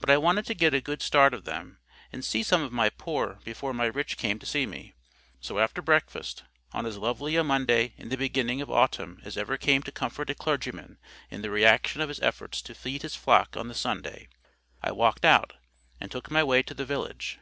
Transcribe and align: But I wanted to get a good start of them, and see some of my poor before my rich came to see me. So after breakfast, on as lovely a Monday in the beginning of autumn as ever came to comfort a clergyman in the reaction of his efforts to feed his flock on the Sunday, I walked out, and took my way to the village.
But 0.00 0.10
I 0.10 0.16
wanted 0.18 0.46
to 0.46 0.54
get 0.54 0.74
a 0.74 0.80
good 0.80 1.00
start 1.00 1.32
of 1.32 1.44
them, 1.44 1.78
and 2.12 2.24
see 2.24 2.42
some 2.42 2.60
of 2.62 2.72
my 2.72 2.90
poor 2.90 3.38
before 3.44 3.72
my 3.72 3.84
rich 3.86 4.16
came 4.16 4.40
to 4.40 4.46
see 4.46 4.66
me. 4.66 4.94
So 5.40 5.60
after 5.60 5.80
breakfast, 5.80 6.42
on 6.72 6.86
as 6.86 6.98
lovely 6.98 7.36
a 7.36 7.44
Monday 7.44 7.94
in 7.96 8.08
the 8.08 8.16
beginning 8.16 8.60
of 8.60 8.68
autumn 8.68 9.20
as 9.22 9.36
ever 9.38 9.56
came 9.56 9.84
to 9.84 9.92
comfort 9.92 10.28
a 10.30 10.34
clergyman 10.34 10.98
in 11.30 11.42
the 11.42 11.50
reaction 11.50 12.00
of 12.00 12.08
his 12.08 12.18
efforts 12.18 12.60
to 12.62 12.74
feed 12.74 13.02
his 13.02 13.14
flock 13.14 13.56
on 13.56 13.68
the 13.68 13.74
Sunday, 13.74 14.28
I 14.82 14.90
walked 14.90 15.24
out, 15.24 15.52
and 16.00 16.10
took 16.10 16.32
my 16.32 16.42
way 16.42 16.64
to 16.64 16.74
the 16.74 16.84
village. 16.84 17.38